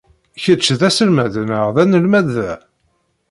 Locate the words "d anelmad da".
1.75-2.51